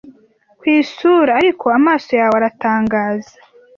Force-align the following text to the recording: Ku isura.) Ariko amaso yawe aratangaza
Ku 0.59 0.65
isura.) 0.79 1.31
Ariko 1.41 1.65
amaso 1.77 2.11
yawe 2.19 2.35
aratangaza 2.39 3.35